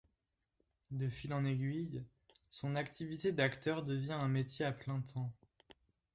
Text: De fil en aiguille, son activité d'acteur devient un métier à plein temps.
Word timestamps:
De 0.89 1.09
fil 1.09 1.31
en 1.31 1.45
aiguille, 1.45 2.03
son 2.49 2.75
activité 2.75 3.31
d'acteur 3.33 3.83
devient 3.83 4.13
un 4.19 4.29
métier 4.29 4.65
à 4.65 4.71
plein 4.71 4.99
temps. 4.99 5.31